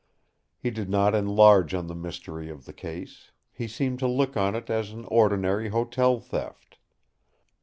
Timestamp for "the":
1.85-1.93, 2.65-2.73